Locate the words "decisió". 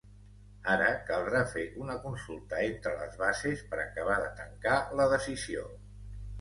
5.17-5.71